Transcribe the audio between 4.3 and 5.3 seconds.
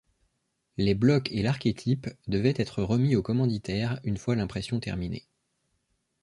l'impression terminée.